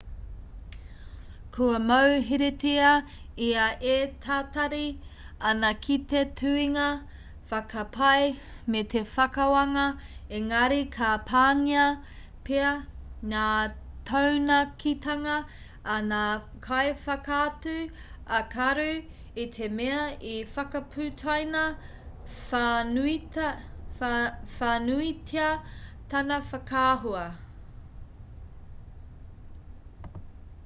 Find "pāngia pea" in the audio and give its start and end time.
11.31-12.71